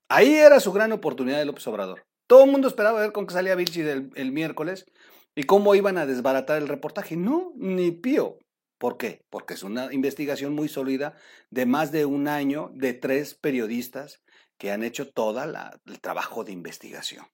Ahí 0.09 0.33
era 0.33 0.61
su 0.61 0.73
gran 0.73 0.93
oportunidad 0.93 1.39
de 1.39 1.47
López 1.47 1.67
Obrador. 1.67 2.07
Todo 2.29 2.45
el 2.45 2.53
mundo 2.53 2.69
esperaba 2.69 3.01
ver 3.01 3.11
con 3.11 3.27
qué 3.27 3.35
salía 3.35 3.57
Vilchi 3.57 3.81
el 3.81 4.31
miércoles 4.31 4.87
y 5.35 5.45
cómo 5.45 5.75
iban 5.75 5.99
a 5.99 6.07
desbaratar 6.07 6.61
el 6.61 6.69
reportaje. 6.69 7.17
No, 7.17 7.53
ni 7.57 7.91
pío. 7.91 8.39
¿Por 8.79 8.97
qué? 8.97 9.25
Porque 9.31 9.55
es 9.55 9.63
una 9.63 9.93
investigación 9.93 10.55
muy 10.55 10.69
sólida 10.69 11.17
de 11.51 11.67
más 11.67 11.93
de 11.93 12.05
un 12.05 12.29
año 12.29 12.71
de 12.75 12.93
tres 12.93 13.35
periodistas 13.35 14.23
que 14.59 14.71
han 14.71 14.83
hecho 14.83 15.11
todo 15.11 15.43
el 15.43 16.01
trabajo 16.01 16.45
de 16.45 16.53
investigación. 16.53 17.27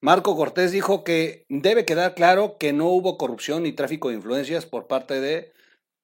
Marco 0.00 0.34
Cortés 0.34 0.72
dijo 0.72 1.04
que 1.04 1.44
debe 1.48 1.84
quedar 1.84 2.14
claro 2.14 2.56
que 2.58 2.72
no 2.72 2.88
hubo 2.88 3.18
corrupción 3.18 3.64
ni 3.64 3.72
tráfico 3.72 4.08
de 4.08 4.14
influencias 4.14 4.64
por 4.64 4.86
parte 4.86 5.20
de 5.20 5.52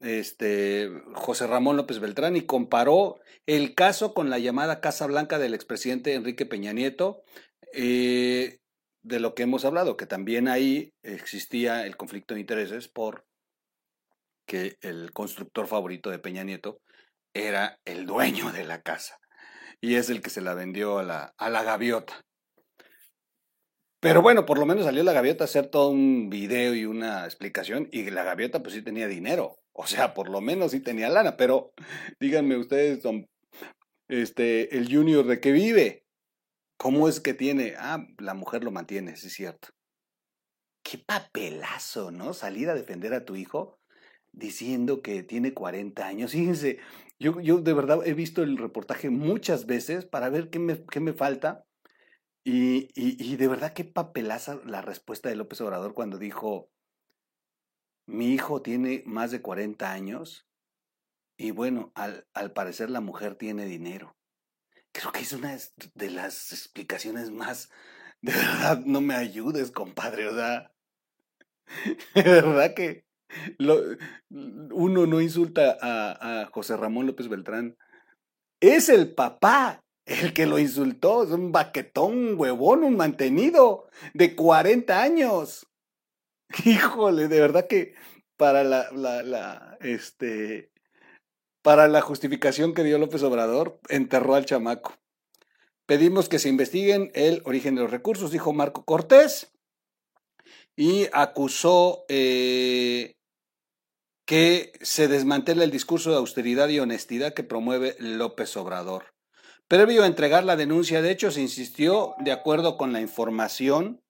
este, 0.01 0.91
José 1.15 1.47
Ramón 1.47 1.77
López 1.77 1.99
Beltrán 1.99 2.37
y 2.37 2.43
comparó 2.43 3.19
el 3.47 3.75
caso 3.75 4.13
con 4.13 4.29
la 4.29 4.39
llamada 4.39 4.81
Casa 4.81 5.07
Blanca 5.07 5.39
del 5.39 5.55
expresidente 5.55 6.15
Enrique 6.15 6.45
Peña 6.45 6.73
Nieto, 6.75 7.23
eh, 7.73 8.59
de 9.07 9.21
lo 9.21 9.35
que 9.35 9.45
hemos 9.45 9.65
hablado, 9.65 9.97
que 9.97 10.07
también 10.07 10.49
ahí 10.49 10.93
existía 11.03 11.87
el 11.87 11.97
conflicto 11.97 12.35
de 12.35 12.41
intereses 12.41 12.89
por 12.89 13.25
que 14.47 14.79
el 14.81 15.13
constructor 15.13 15.69
favorito 15.69 16.11
de 16.11 16.19
Peña 16.19 16.43
Nieto 16.43 16.81
era 17.33 17.79
el 17.85 18.07
dueño 18.07 18.51
de 18.53 18.65
la 18.65 18.83
casa 18.83 19.19
y 19.81 19.95
es 19.95 20.11
el 20.11 20.23
que 20.23 20.31
se 20.31 20.41
la 20.41 20.55
vendió 20.55 20.99
a 20.99 21.05
la, 21.05 21.35
a 21.39 21.51
la 21.51 21.63
gaviota. 21.63 22.25
Pero 24.01 24.23
bueno, 24.23 24.45
por 24.45 24.59
lo 24.59 24.67
menos 24.67 24.85
salió 24.85 25.05
la 25.05 25.13
gaviota 25.13 25.45
a 25.45 25.47
hacer 25.47 25.69
todo 25.69 25.91
un 25.91 26.29
video 26.29 26.75
y 26.75 26.85
una 26.85 27.25
explicación 27.25 27.89
y 27.93 28.11
la 28.11 28.25
gaviota 28.25 28.63
pues 28.63 28.75
sí 28.75 28.83
tenía 28.83 29.07
dinero. 29.07 29.59
O 29.73 29.87
sea, 29.87 30.15
por 30.15 30.29
lo 30.29 30.41
menos 30.41 30.73
sí 30.73 30.81
tenía 30.81 31.09
lana, 31.09 31.37
pero 31.37 31.73
díganme 32.19 32.57
ustedes, 32.57 33.03
son, 33.03 33.27
este, 34.09 34.77
el 34.77 34.93
junior 34.93 35.27
de 35.27 35.41
qué 35.41 35.53
vive. 35.53 36.06
¿Cómo 36.77 37.09
es 37.09 37.21
que 37.21 37.35
tiene? 37.35 37.75
Ah, 37.79 38.07
la 38.19 38.35
mujer 38.35 38.65
lo 38.65 38.71
mantiene, 38.71 39.17
sí 39.17 39.29
es 39.29 39.33
cierto. 39.33 39.69
Qué 40.83 40.99
papelazo, 40.99 42.11
¿no? 42.11 42.33
Salir 42.33 42.69
a 42.69 42.75
defender 42.75 43.15
a 43.15 43.25
tu 43.25 43.35
hijo 43.37 43.79
diciendo 44.33 45.03
que 45.03 45.23
tiene 45.23 45.55
40 45.55 46.07
años. 46.07 46.33
Fíjense, 46.33 46.79
yo, 47.19 47.41
yo 47.41 47.59
de 47.59 47.73
verdad 47.73 48.07
he 48.07 48.15
visto 48.15 48.43
el 48.43 48.59
reportaje 48.59 49.11
muchas 49.11 49.67
veces 49.67 50.05
para 50.05 50.29
ver 50.29 50.51
qué 50.51 50.59
me, 50.59 50.85
qué 50.85 51.01
me 51.01 51.15
falta 51.15 51.65
y, 52.45 53.37
de 53.37 53.49
verdad 53.49 53.73
qué 53.73 53.85
papelaza 53.85 54.61
la 54.65 54.81
respuesta 54.81 55.29
de 55.29 55.35
López 55.35 55.61
Obrador 55.63 55.95
cuando 55.95 56.19
dijo, 56.19 56.71
mi 58.07 58.33
hijo 58.33 58.63
tiene 58.63 59.03
más 59.05 59.33
de 59.33 59.43
40 59.43 59.91
años 59.91 60.47
y 61.37 61.51
bueno, 61.51 61.91
al, 61.97 62.29
al 62.35 62.53
parecer 62.53 62.89
la 62.91 63.01
mujer 63.01 63.35
tiene 63.35 63.65
dinero. 63.65 64.17
Creo 64.99 65.13
que 65.13 65.21
es 65.21 65.33
una 65.35 65.59
de 65.95 66.11
las 66.11 66.53
explicaciones 66.53 67.31
más, 67.31 67.69
de 68.23 68.33
verdad, 68.33 68.83
no 68.87 69.03
me 69.03 69.15
ayudes, 69.15 69.71
compadre, 69.71 70.27
o 70.27 70.35
sea, 70.35 70.73
de 72.15 72.23
verdad 72.23 72.73
que 72.73 73.05
uno 74.31 75.07
no 75.07 75.21
insulta 75.21 75.77
a, 75.83 76.47
José 76.51 76.77
Ramón 76.77 77.07
López 77.07 77.29
Beltrán. 77.29 77.77
Es 78.61 78.89
el 78.89 79.15
papá 79.15 79.85
el 80.07 80.33
que 80.33 80.47
lo 80.47 80.59
insultó 80.59 81.25
es 81.25 81.31
un 81.31 81.53
baquetón, 81.53 82.39
huevón, 82.39 82.85
un 82.85 82.97
mantenido 82.97 83.91
de 84.15 84.35
40 84.35 85.03
años. 85.03 85.67
Híjole, 86.65 87.29
de 87.29 87.41
verdad 87.41 87.67
que 87.67 87.95
para 88.39 88.65
la, 88.65 88.91
la, 88.93 89.23
la, 89.23 89.77
este, 89.81 90.71
para 91.67 91.89
la 91.89 92.01
justificación 92.01 92.75
que 92.75 92.85
dio 92.85 92.97
López 92.97 93.25
Obrador, 93.25 93.81
enterró 93.89 94.37
al 94.37 94.47
chamaco. 94.47 94.95
Pedimos 95.85 96.29
que 96.29 96.39
se 96.39 96.49
investiguen 96.49 97.11
el 97.13 97.43
origen 97.45 97.75
de 97.75 97.83
los 97.83 97.91
recursos, 97.91 98.31
dijo 98.31 98.53
Marco 98.53 98.85
Cortés, 98.85 99.51
y 100.77 101.09
acusó 101.13 102.05
eh, 102.09 103.17
que 104.27 104.75
se 104.81 105.09
desmantele 105.09 105.65
el 105.65 105.73
discurso 105.73 106.13
de 106.13 106.19
austeridad 106.19 106.69
y 106.69 106.79
honestidad 106.79 107.35
que 107.35 107.43
promueve 107.43 107.97
López 107.99 108.57
Obrador. 108.57 109.07
Previo 109.67 110.05
a 110.05 110.07
entregar 110.07 110.45
la 110.45 110.55
denuncia 110.55 111.03
de 111.03 111.11
hecho, 111.11 111.33
se 111.33 111.41
insistió, 111.41 112.15
de 112.21 112.31
acuerdo 112.31 112.77
con 112.77 112.93
la 112.93 113.01
información 113.01 114.01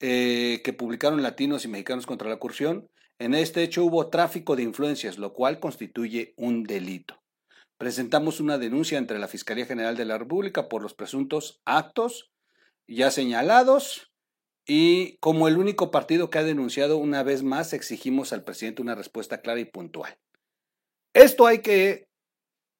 eh, 0.00 0.62
que 0.64 0.72
publicaron 0.72 1.22
latinos 1.22 1.66
y 1.66 1.68
mexicanos 1.68 2.06
contra 2.06 2.30
la 2.30 2.38
corrupción, 2.38 2.88
en 3.18 3.34
este 3.34 3.62
hecho 3.62 3.84
hubo 3.84 4.08
tráfico 4.08 4.56
de 4.56 4.62
influencias, 4.62 5.18
lo 5.18 5.32
cual 5.32 5.60
constituye 5.60 6.34
un 6.36 6.64
delito. 6.64 7.22
Presentamos 7.78 8.40
una 8.40 8.58
denuncia 8.58 8.98
entre 8.98 9.18
la 9.18 9.28
Fiscalía 9.28 9.66
General 9.66 9.96
de 9.96 10.04
la 10.04 10.18
República 10.18 10.68
por 10.68 10.82
los 10.82 10.94
presuntos 10.94 11.60
actos 11.64 12.32
ya 12.86 13.10
señalados 13.10 14.10
y 14.66 15.16
como 15.18 15.48
el 15.48 15.58
único 15.58 15.90
partido 15.90 16.30
que 16.30 16.38
ha 16.38 16.44
denunciado 16.44 16.96
una 16.96 17.22
vez 17.22 17.42
más 17.42 17.72
exigimos 17.72 18.32
al 18.32 18.44
presidente 18.44 18.82
una 18.82 18.94
respuesta 18.94 19.40
clara 19.40 19.60
y 19.60 19.64
puntual. 19.64 20.18
Esto 21.14 21.46
hay 21.46 21.60
que, 21.60 22.08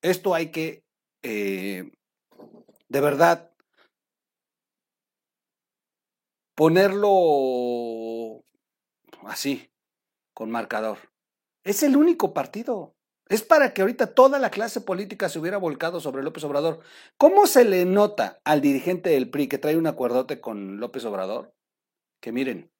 esto 0.03 0.35
hay 0.35 0.51
que 0.51 0.85
eh, 1.23 1.91
de 2.89 3.01
verdad, 3.01 3.51
ponerlo 6.55 8.43
así, 9.25 9.71
con 10.39 10.53
marcador. 10.53 10.99
Es 11.65 11.83
el 11.83 11.97
único 11.97 12.33
partido. 12.33 12.95
Es 13.29 13.43
para 13.43 13.75
que 13.75 13.81
ahorita 13.81 14.15
toda 14.15 14.39
la 14.39 14.51
clase 14.51 14.81
política 14.81 15.29
se 15.29 15.41
hubiera 15.41 15.59
volcado 15.59 15.99
sobre 15.99 16.23
López 16.23 16.45
Obrador. 16.45 16.79
¿Cómo 17.17 17.49
se 17.49 17.65
le 17.65 17.85
nota 17.85 18.41
al 18.45 18.61
dirigente 18.61 19.11
del 19.11 19.31
PRI 19.31 19.49
que 19.49 19.59
trae 19.59 19.77
un 19.77 19.89
acuerdote 19.89 20.41
con 20.41 20.79
López 20.79 21.05
Obrador? 21.07 21.53
Que 22.23 22.31
miren, 22.31 22.71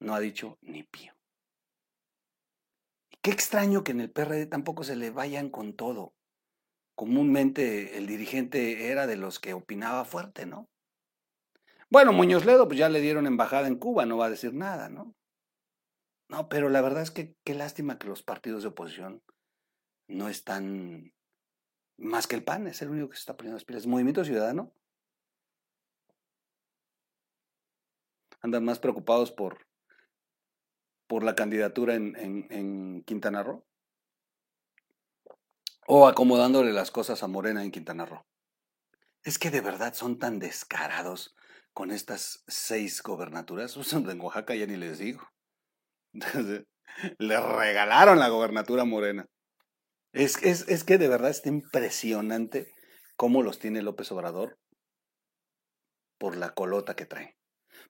no 0.00 0.14
ha 0.14 0.20
dicho 0.20 0.58
ni 0.60 0.82
pío. 0.82 1.14
Qué 3.22 3.30
extraño 3.30 3.84
que 3.84 3.92
en 3.92 4.00
el 4.00 4.10
PRD 4.10 4.44
tampoco 4.44 4.84
se 4.84 4.96
le 4.96 5.08
vayan 5.08 5.48
con 5.48 5.72
todo 5.72 6.12
comúnmente 6.94 7.96
el 7.98 8.06
dirigente 8.06 8.90
era 8.90 9.06
de 9.06 9.16
los 9.16 9.38
que 9.38 9.54
opinaba 9.54 10.04
fuerte, 10.04 10.46
¿no? 10.46 10.68
Bueno, 11.88 12.12
Muñoz 12.12 12.44
Ledo, 12.44 12.66
pues 12.66 12.78
ya 12.78 12.88
le 12.88 13.00
dieron 13.00 13.26
embajada 13.26 13.68
en 13.68 13.76
Cuba, 13.76 14.06
no 14.06 14.16
va 14.16 14.26
a 14.26 14.30
decir 14.30 14.52
nada, 14.52 14.88
¿no? 14.88 15.14
No, 16.28 16.48
pero 16.48 16.68
la 16.68 16.80
verdad 16.80 17.02
es 17.02 17.12
que 17.12 17.36
qué 17.44 17.54
lástima 17.54 17.98
que 17.98 18.08
los 18.08 18.24
partidos 18.24 18.62
de 18.62 18.70
oposición 18.70 19.22
no 20.08 20.28
están 20.28 21.12
más 21.96 22.26
que 22.26 22.36
el 22.36 22.44
PAN, 22.44 22.66
es 22.66 22.82
el 22.82 22.90
único 22.90 23.08
que 23.08 23.16
se 23.16 23.20
está 23.20 23.36
poniendo 23.36 23.56
las 23.56 23.64
pilas. 23.64 23.86
Movimiento 23.86 24.24
Ciudadano. 24.24 24.72
Andan 28.40 28.64
más 28.64 28.78
preocupados 28.78 29.30
por, 29.30 29.66
por 31.06 31.22
la 31.22 31.34
candidatura 31.34 31.94
en, 31.94 32.16
en, 32.16 32.46
en 32.50 33.02
Quintana 33.04 33.42
Roo 33.42 33.64
o 35.86 36.08
acomodándole 36.08 36.72
las 36.72 36.90
cosas 36.90 37.22
a 37.22 37.28
Morena 37.28 37.62
en 37.62 37.70
Quintana 37.70 38.06
Roo. 38.06 38.26
Es 39.22 39.38
que 39.38 39.50
de 39.50 39.60
verdad 39.60 39.94
son 39.94 40.18
tan 40.18 40.38
descarados 40.38 41.36
con 41.76 41.90
estas 41.90 42.42
seis 42.48 43.02
gobernaturas. 43.02 43.76
En 43.92 44.20
Oaxaca 44.22 44.54
ya 44.54 44.66
ni 44.66 44.76
les 44.76 44.96
digo. 44.96 45.28
Le 47.18 47.38
regalaron 47.38 48.18
la 48.18 48.30
gobernatura 48.30 48.86
Morena. 48.86 49.26
Es, 50.14 50.42
es, 50.42 50.66
es 50.68 50.84
que 50.84 50.96
de 50.96 51.08
verdad 51.08 51.28
está 51.28 51.50
impresionante 51.50 52.72
cómo 53.14 53.42
los 53.42 53.58
tiene 53.58 53.82
López 53.82 54.10
Obrador 54.10 54.58
por 56.16 56.38
la 56.38 56.54
colota 56.54 56.96
que 56.96 57.04
traen. 57.04 57.34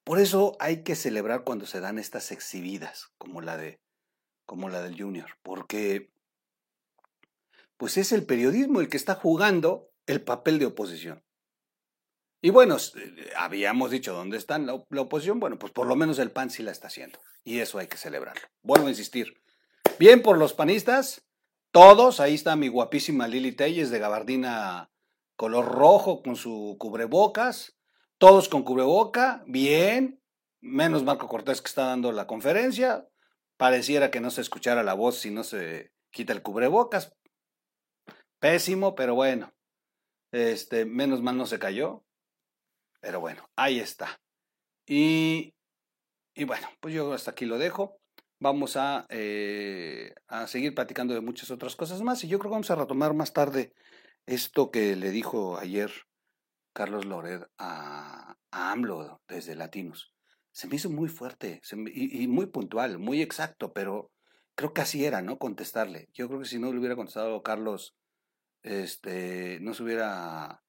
Por 0.02 0.18
eso 0.18 0.56
hay 0.58 0.82
que 0.82 0.96
celebrar 0.96 1.44
cuando 1.44 1.64
se 1.64 1.78
dan 1.78 2.00
estas 2.00 2.32
exhibidas, 2.32 3.12
como 3.18 3.40
la 3.40 3.56
de 3.56 3.80
como 4.46 4.68
la 4.68 4.82
del 4.82 5.00
Junior, 5.00 5.30
porque 5.44 6.10
pues 7.76 7.96
es 7.98 8.10
el 8.10 8.26
periodismo 8.26 8.80
el 8.80 8.88
que 8.88 8.96
está 8.96 9.14
jugando 9.14 9.92
el 10.06 10.24
papel 10.24 10.58
de 10.58 10.66
oposición. 10.66 11.25
Y 12.46 12.50
bueno, 12.50 12.76
habíamos 13.36 13.90
dicho 13.90 14.14
dónde 14.14 14.36
está 14.36 14.56
la, 14.58 14.80
la, 14.88 15.00
oposición. 15.00 15.40
Bueno, 15.40 15.58
pues 15.58 15.72
por 15.72 15.88
lo 15.88 15.96
menos 15.96 16.20
el 16.20 16.30
PAN 16.30 16.48
sí 16.48 16.62
la 16.62 16.70
está 16.70 16.86
haciendo. 16.86 17.18
Y 17.42 17.58
eso 17.58 17.80
hay 17.80 17.88
que 17.88 17.96
celebrarlo. 17.96 18.46
Vuelvo 18.62 18.86
a 18.86 18.90
insistir. 18.90 19.42
Bien 19.98 20.22
por 20.22 20.38
los 20.38 20.54
panistas, 20.54 21.26
todos. 21.72 22.20
Ahí 22.20 22.36
está 22.36 22.54
mi 22.54 22.68
guapísima 22.68 23.26
Lili 23.26 23.50
Telles 23.50 23.90
de 23.90 23.98
gabardina 23.98 24.92
color 25.34 25.66
rojo 25.66 26.22
con 26.22 26.36
su 26.36 26.76
cubrebocas. 26.78 27.76
Todos 28.16 28.48
con 28.48 28.62
cubreboca. 28.62 29.42
Bien. 29.48 30.22
Menos 30.60 31.02
Marco 31.02 31.26
Cortés 31.26 31.60
que 31.60 31.68
está 31.68 31.86
dando 31.86 32.12
la 32.12 32.28
conferencia. 32.28 33.08
Pareciera 33.56 34.12
que 34.12 34.20
no 34.20 34.30
se 34.30 34.42
escuchara 34.42 34.84
la 34.84 34.94
voz 34.94 35.18
si 35.18 35.32
no 35.32 35.42
se 35.42 35.90
quita 36.12 36.32
el 36.32 36.42
cubrebocas. 36.42 37.12
Pésimo, 38.38 38.94
pero 38.94 39.16
bueno. 39.16 39.52
Este, 40.30 40.84
menos 40.84 41.22
mal 41.22 41.36
no 41.36 41.46
se 41.46 41.58
cayó. 41.58 42.05
Pero 43.00 43.20
bueno, 43.20 43.48
ahí 43.56 43.80
está. 43.80 44.20
Y, 44.86 45.54
y 46.34 46.44
bueno, 46.44 46.68
pues 46.80 46.94
yo 46.94 47.12
hasta 47.12 47.32
aquí 47.32 47.44
lo 47.44 47.58
dejo. 47.58 47.98
Vamos 48.38 48.76
a, 48.76 49.06
eh, 49.08 50.14
a 50.28 50.46
seguir 50.46 50.74
platicando 50.74 51.14
de 51.14 51.20
muchas 51.20 51.50
otras 51.50 51.76
cosas 51.76 52.02
más. 52.02 52.22
Y 52.24 52.28
yo 52.28 52.38
creo 52.38 52.50
que 52.50 52.54
vamos 52.54 52.70
a 52.70 52.76
retomar 52.76 53.14
más 53.14 53.32
tarde 53.32 53.72
esto 54.26 54.70
que 54.70 54.96
le 54.96 55.10
dijo 55.10 55.58
ayer 55.58 55.90
Carlos 56.72 57.06
Lored 57.06 57.42
a, 57.58 58.36
a 58.50 58.72
AMLO 58.72 59.22
desde 59.28 59.54
Latinos 59.54 60.16
se 60.56 60.68
me 60.68 60.76
hizo 60.76 60.88
muy 60.88 61.10
fuerte 61.10 61.60
y, 61.84 62.28
muy 62.28 62.46
puntual, 62.46 62.98
muy 62.98 63.20
exacto, 63.20 63.74
pero 63.74 64.10
creo 64.54 64.72
que 64.72 64.80
así 64.80 65.04
era, 65.04 65.20
¿no? 65.20 65.38
Contestarle. 65.38 66.08
Yo 66.14 66.28
creo 66.28 66.40
que 66.40 66.46
si 66.46 66.58
no 66.58 66.72
le 66.72 66.78
hubiera 66.78 66.96
contestado 66.96 67.42
Carlos, 67.42 67.94
este, 68.62 69.60
no 69.60 69.74
se 69.74 69.82
hubiera, 69.82 70.62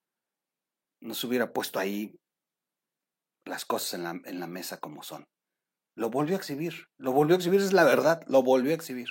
no 1.02 1.14
se 1.14 1.28
hubiera 1.28 1.54
puesto 1.54 1.80
ahí 1.80 2.20
las 3.46 3.66
cosas 3.66 3.94
en 3.94 4.04
la, 4.04 4.22
en 4.26 4.40
la 4.40 4.48
mesa 4.48 4.78
como 4.78 5.04
son. 5.04 5.26
Lo 5.96 6.10
volvió 6.10 6.36
a 6.36 6.40
exhibir, 6.40 6.86
lo 6.98 7.12
volvió 7.12 7.36
a 7.36 7.38
exhibir, 7.38 7.62
es 7.62 7.74
la 7.74 7.84
verdad, 7.84 8.22
lo 8.28 8.44
volvió 8.44 8.72
a 8.72 8.76
exhibir. 8.76 9.10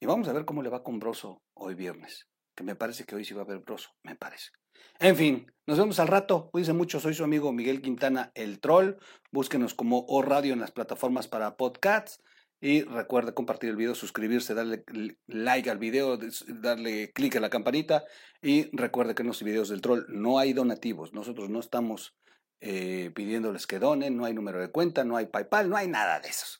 Y 0.00 0.06
vamos 0.06 0.28
a 0.28 0.32
ver 0.32 0.44
cómo 0.44 0.62
le 0.62 0.70
va 0.70 0.82
con 0.82 0.98
Broso 0.98 1.42
hoy 1.54 1.74
viernes, 1.74 2.28
que 2.54 2.64
me 2.64 2.76
parece 2.76 3.04
que 3.04 3.14
hoy 3.14 3.24
sí 3.24 3.34
va 3.34 3.42
a 3.42 3.44
haber 3.44 3.58
Broso, 3.58 3.90
me 4.02 4.16
parece. 4.16 4.50
En 4.98 5.16
fin, 5.16 5.52
nos 5.66 5.78
vemos 5.78 5.98
al 5.98 6.08
rato. 6.08 6.50
Cuídense 6.50 6.72
mucho. 6.72 7.00
Soy 7.00 7.14
su 7.14 7.24
amigo 7.24 7.52
Miguel 7.52 7.82
Quintana, 7.82 8.30
el 8.34 8.60
troll. 8.60 8.96
Búsquenos 9.30 9.74
como 9.74 10.04
O 10.08 10.22
Radio 10.22 10.52
en 10.52 10.60
las 10.60 10.72
plataformas 10.72 11.28
para 11.28 11.56
podcasts. 11.56 12.22
Y 12.60 12.82
recuerde 12.82 13.34
compartir 13.34 13.70
el 13.70 13.76
video, 13.76 13.94
suscribirse, 13.94 14.54
darle 14.54 14.84
like 15.26 15.68
al 15.68 15.78
video, 15.78 16.18
darle 16.46 17.12
clic 17.12 17.36
a 17.36 17.40
la 17.40 17.50
campanita. 17.50 18.04
Y 18.40 18.74
recuerde 18.76 19.14
que 19.14 19.22
en 19.22 19.28
los 19.28 19.42
videos 19.42 19.68
del 19.68 19.82
troll 19.82 20.06
no 20.08 20.38
hay 20.38 20.52
donativos. 20.52 21.12
Nosotros 21.12 21.50
no 21.50 21.60
estamos 21.60 22.16
eh, 22.60 23.10
pidiéndoles 23.14 23.66
que 23.66 23.78
donen, 23.78 24.16
no 24.16 24.24
hay 24.24 24.32
número 24.32 24.60
de 24.60 24.70
cuenta, 24.70 25.04
no 25.04 25.16
hay 25.16 25.26
PayPal, 25.26 25.68
no 25.68 25.76
hay 25.76 25.88
nada 25.88 26.20
de 26.20 26.28
eso. 26.28 26.58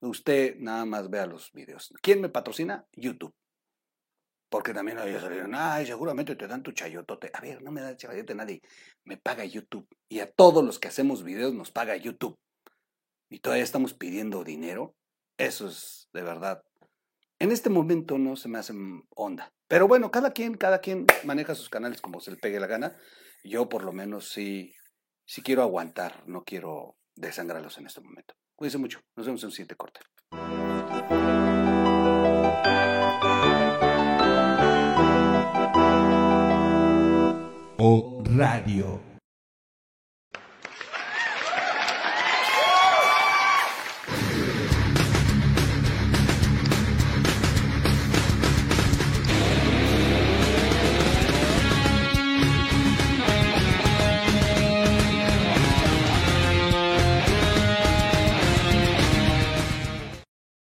Usted 0.00 0.56
nada 0.58 0.84
más 0.84 1.08
vea 1.10 1.26
los 1.26 1.52
videos. 1.52 1.92
¿Quién 2.02 2.20
me 2.20 2.28
patrocina? 2.28 2.86
YouTube. 2.92 3.34
Porque 4.48 4.72
también 4.72 4.98
había 4.98 5.20
salido, 5.20 5.46
ay, 5.52 5.86
seguramente 5.86 6.36
te 6.36 6.46
dan 6.46 6.62
tu 6.62 6.72
chayotote. 6.72 7.30
A 7.32 7.40
ver, 7.40 7.62
no 7.62 7.72
me 7.72 7.80
da 7.80 7.96
chayote 7.96 8.34
nadie. 8.34 8.60
Me 9.04 9.16
paga 9.16 9.44
YouTube. 9.44 9.88
Y 10.08 10.20
a 10.20 10.30
todos 10.30 10.64
los 10.64 10.78
que 10.78 10.88
hacemos 10.88 11.24
videos 11.24 11.54
nos 11.54 11.72
paga 11.72 11.96
YouTube. 11.96 12.38
Y 13.28 13.40
todavía 13.40 13.64
estamos 13.64 13.94
pidiendo 13.94 14.44
dinero. 14.44 14.94
Eso 15.38 15.68
es 15.68 16.08
de 16.12 16.22
verdad. 16.22 16.62
En 17.38 17.52
este 17.52 17.68
momento 17.68 18.18
no 18.18 18.36
se 18.36 18.48
me 18.48 18.58
hace 18.58 18.72
onda. 19.14 19.52
Pero 19.68 19.86
bueno, 19.88 20.10
cada 20.10 20.32
quien, 20.32 20.56
cada 20.56 20.80
quien 20.80 21.06
maneja 21.24 21.54
sus 21.54 21.68
canales 21.68 22.00
como 22.00 22.20
se 22.20 22.30
le 22.30 22.36
pegue 22.38 22.60
la 22.60 22.66
gana. 22.66 22.96
Yo 23.44 23.68
por 23.68 23.84
lo 23.84 23.92
menos 23.92 24.28
sí, 24.30 24.74
sí 25.26 25.42
quiero 25.42 25.62
aguantar, 25.62 26.22
no 26.26 26.44
quiero 26.44 26.96
desangrarlos 27.14 27.78
en 27.78 27.86
este 27.86 28.00
momento. 28.00 28.34
Cuídense 28.54 28.78
mucho. 28.78 29.00
Nos 29.16 29.26
vemos 29.26 29.42
en 29.42 29.48
un 29.48 29.52
siguiente 29.52 29.76
corte. 29.76 30.00
o 37.78 38.22
radio. 38.24 39.05